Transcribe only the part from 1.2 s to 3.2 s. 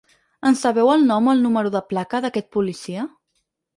o el número de placa, d’aquest policia?